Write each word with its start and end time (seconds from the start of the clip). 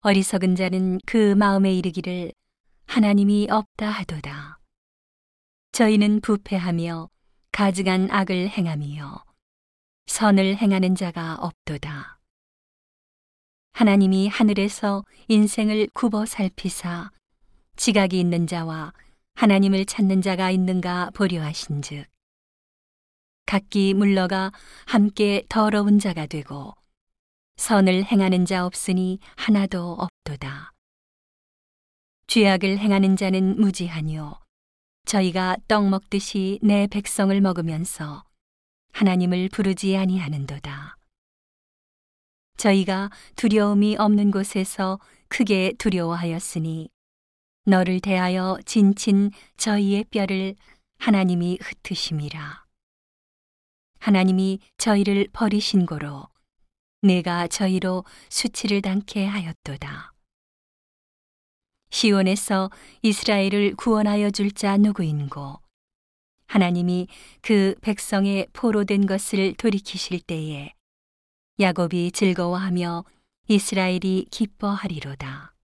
어리석은 0.00 0.54
자는 0.54 1.00
그 1.06 1.34
마음에 1.34 1.72
이르기를 1.74 2.32
하나님이 2.86 3.48
없다 3.50 3.90
하도다. 3.90 4.60
저희는 5.72 6.20
부패하며 6.20 7.08
가증한 7.52 8.10
악을 8.10 8.48
행함이요 8.48 9.24
선을 10.06 10.56
행하는 10.56 10.94
자가 10.94 11.36
없도다. 11.36 12.18
하나님이 13.72 14.28
하늘에서 14.28 15.04
인생을 15.28 15.88
굽어 15.92 16.24
살피사 16.24 17.10
지각이 17.76 18.18
있는 18.18 18.46
자와 18.46 18.92
하나님을 19.34 19.84
찾는 19.84 20.22
자가 20.22 20.50
있는가 20.50 21.10
보려 21.12 21.42
하신즉 21.42 22.06
각기 23.44 23.92
물러가 23.92 24.50
함께 24.86 25.42
더러운 25.48 25.98
자가 25.98 26.26
되고 26.26 26.74
선을 27.56 28.04
행하는 28.04 28.44
자 28.44 28.66
없으니 28.66 29.18
하나도 29.34 29.94
없도다. 29.94 30.72
죄악을 32.26 32.78
행하는 32.78 33.16
자는 33.16 33.58
무지하뇨. 33.60 34.38
저희가 35.06 35.56
떡 35.66 35.88
먹듯이 35.88 36.58
내 36.62 36.86
백성을 36.86 37.38
먹으면서 37.40 38.24
하나님을 38.92 39.48
부르지 39.48 39.96
아니하는도다. 39.96 40.96
저희가 42.56 43.10
두려움이 43.36 43.96
없는 43.96 44.30
곳에서 44.30 44.98
크게 45.28 45.74
두려워하였으니 45.78 46.88
너를 47.64 48.00
대하여 48.00 48.58
진친 48.64 49.30
저희의 49.56 50.04
뼈를 50.04 50.56
하나님이 50.98 51.58
흩으심이라. 51.60 52.64
하나님이 53.98 54.60
저희를 54.78 55.28
버리신 55.32 55.86
고로 55.86 56.28
내가 57.02 57.46
저희로 57.46 58.04
수치를 58.30 58.82
당케 58.82 59.24
하였도다. 59.26 60.12
시온에서 61.90 62.70
이스라엘을 63.02 63.74
구원하여 63.76 64.30
줄 64.30 64.50
자 64.50 64.76
누구인고 64.76 65.60
하나님이 66.46 67.08
그 67.42 67.74
백성의 67.80 68.48
포로된 68.52 69.06
것을 69.06 69.54
돌이키실 69.54 70.20
때에 70.20 70.72
야곱이 71.58 72.12
즐거워하며 72.12 73.04
이스라엘이 73.48 74.26
기뻐하리로다. 74.30 75.55